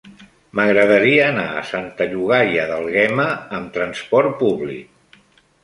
[0.59, 3.29] M'agradaria anar a Santa Llogaia d'Àlguema
[3.61, 5.23] amb trasport públic.